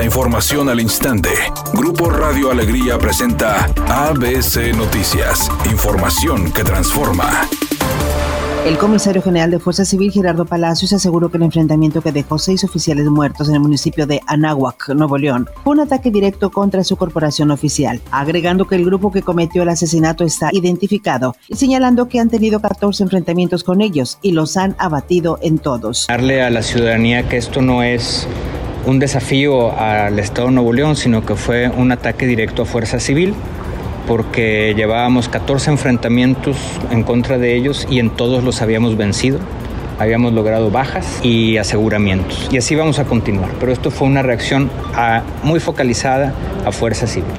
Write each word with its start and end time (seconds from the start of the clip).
La 0.00 0.06
información 0.06 0.70
al 0.70 0.80
instante. 0.80 1.28
Grupo 1.74 2.08
Radio 2.08 2.50
Alegría 2.50 2.96
presenta 2.96 3.66
ABC 3.86 4.74
Noticias. 4.74 5.50
Información 5.70 6.50
que 6.52 6.64
transforma. 6.64 7.46
El 8.64 8.78
comisario 8.78 9.20
general 9.20 9.50
de 9.50 9.58
Fuerza 9.58 9.84
Civil, 9.84 10.10
Gerardo 10.10 10.46
Palacios, 10.46 10.94
aseguró 10.94 11.30
que 11.30 11.36
el 11.36 11.42
enfrentamiento 11.42 12.00
que 12.00 12.12
dejó 12.12 12.38
seis 12.38 12.64
oficiales 12.64 13.04
muertos 13.08 13.50
en 13.50 13.56
el 13.56 13.60
municipio 13.60 14.06
de 14.06 14.22
Anáhuac, 14.26 14.88
Nuevo 14.94 15.18
León, 15.18 15.46
fue 15.62 15.74
un 15.74 15.80
ataque 15.80 16.10
directo 16.10 16.48
contra 16.48 16.82
su 16.82 16.96
corporación 16.96 17.50
oficial, 17.50 18.00
agregando 18.10 18.66
que 18.66 18.76
el 18.76 18.86
grupo 18.86 19.12
que 19.12 19.20
cometió 19.20 19.64
el 19.64 19.68
asesinato 19.68 20.24
está 20.24 20.48
identificado 20.52 21.36
y 21.46 21.56
señalando 21.56 22.08
que 22.08 22.20
han 22.20 22.30
tenido 22.30 22.60
14 22.60 23.02
enfrentamientos 23.02 23.64
con 23.64 23.82
ellos 23.82 24.18
y 24.22 24.32
los 24.32 24.56
han 24.56 24.74
abatido 24.78 25.38
en 25.42 25.58
todos. 25.58 26.06
Darle 26.08 26.42
a 26.42 26.48
la 26.48 26.62
ciudadanía 26.62 27.28
que 27.28 27.36
esto 27.36 27.60
no 27.60 27.82
es 27.82 28.26
un 28.86 28.98
desafío 28.98 29.78
al 29.78 30.18
Estado 30.18 30.48
de 30.48 30.54
Nuevo 30.54 30.72
León, 30.72 30.96
sino 30.96 31.24
que 31.24 31.34
fue 31.34 31.68
un 31.68 31.92
ataque 31.92 32.26
directo 32.26 32.62
a 32.62 32.64
Fuerza 32.64 33.00
Civil 33.00 33.34
porque 34.06 34.74
llevábamos 34.76 35.28
14 35.28 35.70
enfrentamientos 35.70 36.56
en 36.90 37.04
contra 37.04 37.38
de 37.38 37.54
ellos 37.54 37.86
y 37.88 38.00
en 38.00 38.10
todos 38.10 38.42
los 38.42 38.60
habíamos 38.62 38.96
vencido. 38.96 39.38
Habíamos 40.00 40.32
logrado 40.32 40.70
bajas 40.70 41.20
y 41.22 41.58
aseguramientos. 41.58 42.48
Y 42.50 42.56
así 42.56 42.74
vamos 42.74 42.98
a 42.98 43.04
continuar. 43.04 43.50
Pero 43.60 43.70
esto 43.70 43.90
fue 43.90 44.08
una 44.08 44.22
reacción 44.22 44.70
muy 45.42 45.60
focalizada 45.60 46.32
a 46.64 46.72
Fuerza 46.72 47.06
Civil. 47.06 47.30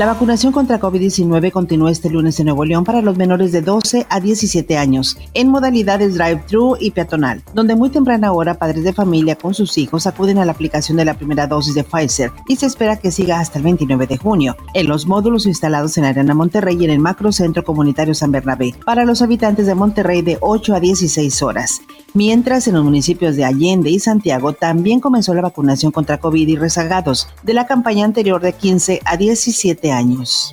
La 0.00 0.06
vacunación 0.06 0.50
contra 0.50 0.80
COVID-19 0.80 1.52
continúa 1.52 1.90
este 1.90 2.08
lunes 2.08 2.40
en 2.40 2.46
Nuevo 2.46 2.64
León 2.64 2.84
para 2.84 3.02
los 3.02 3.18
menores 3.18 3.52
de 3.52 3.60
12 3.60 4.06
a 4.08 4.18
17 4.18 4.78
años, 4.78 5.18
en 5.34 5.50
modalidades 5.50 6.14
drive-thru 6.14 6.78
y 6.80 6.92
peatonal, 6.92 7.42
donde 7.52 7.76
muy 7.76 7.90
temprana 7.90 8.32
hora 8.32 8.54
padres 8.54 8.82
de 8.82 8.94
familia 8.94 9.36
con 9.36 9.52
sus 9.52 9.76
hijos 9.76 10.06
acuden 10.06 10.38
a 10.38 10.46
la 10.46 10.52
aplicación 10.52 10.96
de 10.96 11.04
la 11.04 11.18
primera 11.18 11.46
dosis 11.46 11.74
de 11.74 11.84
Pfizer 11.84 12.32
y 12.48 12.56
se 12.56 12.64
espera 12.64 12.96
que 12.96 13.10
siga 13.10 13.40
hasta 13.40 13.58
el 13.58 13.64
29 13.64 14.06
de 14.06 14.16
junio, 14.16 14.56
en 14.72 14.88
los 14.88 15.06
módulos 15.06 15.44
instalados 15.44 15.98
en 15.98 16.06
Arena 16.06 16.32
Monterrey 16.32 16.78
y 16.80 16.84
en 16.86 16.92
el 16.92 16.98
Macrocentro 16.98 17.62
Comunitario 17.62 18.14
San 18.14 18.32
Bernabé, 18.32 18.74
para 18.86 19.04
los 19.04 19.20
habitantes 19.20 19.66
de 19.66 19.74
Monterrey 19.74 20.22
de 20.22 20.38
8 20.40 20.76
a 20.76 20.80
16 20.80 21.42
horas. 21.42 21.82
Mientras 22.12 22.66
en 22.66 22.74
los 22.74 22.82
municipios 22.82 23.36
de 23.36 23.44
Allende 23.44 23.88
y 23.90 24.00
Santiago 24.00 24.52
también 24.52 24.98
comenzó 24.98 25.32
la 25.32 25.42
vacunación 25.42 25.92
contra 25.92 26.18
COVID 26.18 26.48
y 26.48 26.56
rezagados 26.56 27.28
de 27.44 27.54
la 27.54 27.66
campaña 27.66 28.04
anterior 28.04 28.40
de 28.40 28.52
15 28.52 29.00
a 29.04 29.16
17 29.16 29.92
años. 29.92 30.52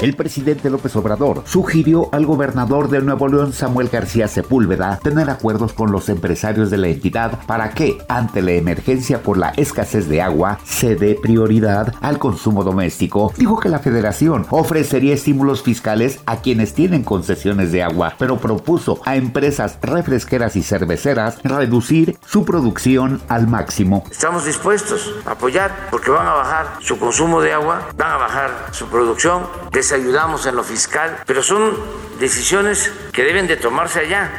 El 0.00 0.16
presidente 0.16 0.70
López 0.70 0.96
Obrador 0.96 1.42
sugirió 1.44 2.08
al 2.12 2.24
gobernador 2.24 2.88
de 2.88 3.02
Nuevo 3.02 3.28
León, 3.28 3.52
Samuel 3.52 3.90
García 3.90 4.28
Sepúlveda, 4.28 4.98
tener 5.02 5.28
acuerdos 5.28 5.74
con 5.74 5.92
los 5.92 6.08
empresarios 6.08 6.70
de 6.70 6.78
la 6.78 6.88
entidad 6.88 7.40
para 7.46 7.68
que, 7.72 7.98
ante 8.08 8.40
la 8.40 8.52
emergencia 8.52 9.22
por 9.22 9.36
la 9.36 9.50
escasez 9.58 10.08
de 10.08 10.22
agua, 10.22 10.58
se 10.64 10.96
dé 10.96 11.18
prioridad 11.20 11.92
al 12.00 12.18
consumo 12.18 12.64
doméstico. 12.64 13.30
Dijo 13.36 13.60
que 13.60 13.68
la 13.68 13.80
federación 13.80 14.46
ofrecería 14.48 15.12
estímulos 15.12 15.62
fiscales 15.62 16.20
a 16.24 16.38
quienes 16.38 16.72
tienen 16.72 17.04
concesiones 17.04 17.70
de 17.70 17.82
agua, 17.82 18.14
pero 18.18 18.38
propuso 18.38 19.02
a 19.04 19.16
empresas 19.16 19.76
refresqueras 19.82 20.56
y 20.56 20.62
cerveceras 20.62 21.36
reducir 21.44 22.16
su 22.24 22.46
producción 22.46 23.20
al 23.28 23.48
máximo. 23.48 24.04
Estamos 24.10 24.46
dispuestos 24.46 25.14
a 25.26 25.32
apoyar 25.32 25.88
porque 25.90 26.10
van 26.10 26.26
a 26.26 26.32
bajar 26.32 26.76
su 26.80 26.98
consumo 26.98 27.42
de 27.42 27.52
agua, 27.52 27.88
van 27.98 28.12
a 28.12 28.16
bajar 28.16 28.68
su 28.70 28.86
producción 28.86 29.42
de 29.70 29.89
ayudamos 29.92 30.46
en 30.46 30.56
lo 30.56 30.64
fiscal, 30.64 31.22
pero 31.26 31.42
son 31.42 31.76
decisiones 32.18 32.92
que 33.12 33.22
deben 33.24 33.46
de 33.46 33.56
tomarse 33.56 34.00
allá. 34.00 34.30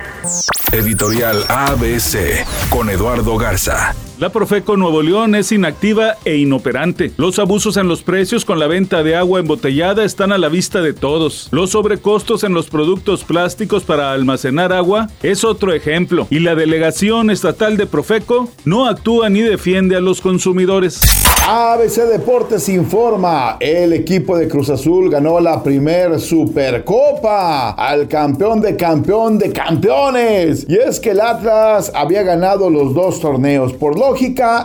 Editorial 0.71 1.45
ABC 1.49 2.45
con 2.69 2.89
Eduardo 2.89 3.37
Garza. 3.37 3.93
La 4.21 4.29
Profeco 4.29 4.77
Nuevo 4.77 5.01
León 5.01 5.33
es 5.33 5.51
inactiva 5.51 6.15
e 6.25 6.35
inoperante. 6.37 7.11
Los 7.17 7.39
abusos 7.39 7.75
en 7.77 7.87
los 7.87 8.03
precios 8.03 8.45
con 8.45 8.59
la 8.59 8.67
venta 8.67 9.01
de 9.01 9.15
agua 9.15 9.39
embotellada 9.39 10.05
están 10.05 10.31
a 10.31 10.37
la 10.37 10.47
vista 10.47 10.83
de 10.83 10.93
todos. 10.93 11.47
Los 11.49 11.71
sobrecostos 11.71 12.43
en 12.43 12.53
los 12.53 12.69
productos 12.69 13.23
plásticos 13.23 13.83
para 13.83 14.13
almacenar 14.13 14.73
agua 14.73 15.07
es 15.23 15.43
otro 15.43 15.73
ejemplo. 15.73 16.27
Y 16.29 16.37
la 16.37 16.53
delegación 16.53 17.31
estatal 17.31 17.77
de 17.77 17.87
Profeco 17.87 18.47
no 18.63 18.85
actúa 18.85 19.27
ni 19.31 19.41
defiende 19.41 19.95
a 19.95 20.01
los 20.01 20.21
consumidores. 20.21 21.01
ABC 21.47 22.03
Deportes 22.07 22.69
informa, 22.69 23.57
el 23.59 23.93
equipo 23.93 24.37
de 24.37 24.47
Cruz 24.47 24.69
Azul 24.69 25.09
ganó 25.09 25.39
la 25.39 25.63
primer 25.63 26.19
Supercopa 26.19 27.71
al 27.71 28.07
campeón 28.07 28.61
de 28.61 28.77
campeón 28.77 29.39
de 29.39 29.51
campeones. 29.51 30.67
Y 30.69 30.75
es 30.75 30.99
que 30.99 31.09
el 31.09 31.19
Atlas 31.19 31.91
había 31.95 32.21
ganado 32.21 32.69
los 32.69 32.93
dos 32.93 33.19
torneos. 33.19 33.73
Por 33.73 33.97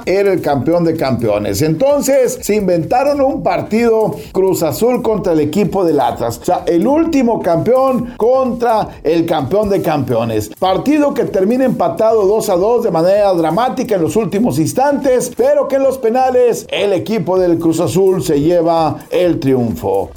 era 0.06 0.32
el 0.32 0.40
campeón 0.40 0.84
de 0.84 0.96
campeones. 0.96 1.62
Entonces, 1.62 2.38
se 2.42 2.56
inventaron 2.56 3.20
un 3.20 3.42
partido 3.42 4.14
Cruz 4.32 4.62
Azul 4.62 5.02
contra 5.02 5.32
el 5.32 5.40
equipo 5.40 5.84
del 5.84 6.00
Atlas. 6.00 6.38
O 6.42 6.44
sea, 6.44 6.62
el 6.66 6.86
último 6.86 7.40
campeón 7.40 8.14
contra 8.16 8.88
el 9.02 9.24
campeón 9.24 9.68
de 9.68 9.82
campeones. 9.82 10.50
Partido 10.58 11.14
que 11.14 11.24
termina 11.24 11.64
empatado 11.64 12.26
2 12.26 12.48
a 12.48 12.56
2 12.56 12.84
de 12.84 12.90
manera 12.90 13.32
dramática 13.34 13.94
en 13.94 14.02
los 14.02 14.16
últimos 14.16 14.58
instantes, 14.58 15.32
pero 15.36 15.68
que 15.68 15.76
en 15.76 15.82
los 15.84 15.98
penales 15.98 16.66
el 16.70 16.92
equipo 16.92 17.38
del 17.38 17.58
Cruz 17.58 17.80
Azul 17.80 18.22
se 18.22 18.40
lleva 18.40 18.96
el 19.10 19.38
triunfo. 19.38 20.10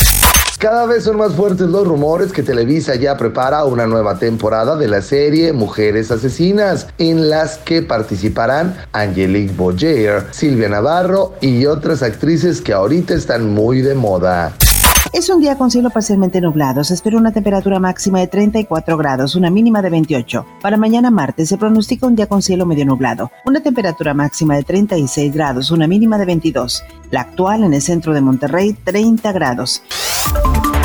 Cada 0.60 0.86
vez 0.86 1.06
son 1.06 1.16
más 1.16 1.36
fuertes 1.36 1.70
los 1.70 1.88
rumores 1.88 2.34
que 2.34 2.44
Televisa 2.44 2.96
ya 2.96 3.16
prepara 3.16 3.64
una 3.64 3.88
nueva 3.88 4.20
temporada 4.20 4.76
de 4.76 4.90
la 4.90 5.02
serie 5.02 5.54
Mujeres 5.54 6.12
Asesinas, 6.12 6.88
en 6.98 7.30
las 7.30 7.60
que 7.60 7.82
participarán 7.82 8.76
Angelique 8.92 9.54
Boyer, 9.56 10.26
Silvia 10.32 10.68
Navarro 10.68 11.34
y 11.40 11.66
otras 11.66 12.04
actrices 12.04 12.60
que 12.60 12.74
ahorita 12.74 13.14
están 13.14 13.54
muy 13.54 13.82
de 13.82 13.96
moda. 13.96 14.52
Es 15.14 15.30
un 15.30 15.40
día 15.40 15.58
con 15.58 15.72
cielo 15.72 15.92
parcialmente 15.92 16.42
nublado. 16.42 16.84
Se 16.84 16.94
espera 16.94 17.16
una 17.16 17.32
temperatura 17.32 17.80
máxima 17.80 18.20
de 18.20 18.28
34 18.28 18.98
grados, 18.98 19.36
una 19.36 19.50
mínima 19.50 19.82
de 19.82 19.90
28. 19.90 20.46
Para 20.62 20.76
mañana 20.76 21.10
martes 21.10 21.48
se 21.48 21.58
pronostica 21.58 22.06
un 22.06 22.18
día 22.18 22.28
con 22.28 22.42
cielo 22.42 22.66
medio 22.66 22.86
nublado. 22.86 23.32
Una 23.46 23.62
temperatura 23.62 24.14
máxima 24.14 24.58
de 24.58 24.64
36 24.64 25.34
grados, 25.34 25.72
una 25.72 25.88
mínima 25.88 26.18
de 26.18 26.26
22. 26.26 26.84
La 27.12 27.22
actual 27.22 27.64
en 27.64 27.74
el 27.74 27.82
centro 27.82 28.14
de 28.14 28.20
Monterrey, 28.20 28.74
30 28.74 29.32
grados. 29.32 29.82